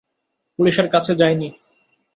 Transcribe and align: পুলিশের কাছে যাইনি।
পুলিশের 0.59 0.87
কাছে 0.89 1.11
যাইনি। 1.15 1.49